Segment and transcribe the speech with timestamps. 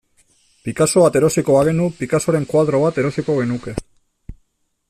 [0.67, 3.79] Picasso bat erosiko bagenu, Picassoren koadro bat erosiko genuke.